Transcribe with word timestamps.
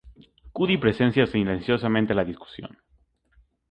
Cuddy 0.51 0.77
presencia 0.79 1.27
silenciosamente 1.27 2.15
la 2.15 2.23
discusión. 2.25 2.75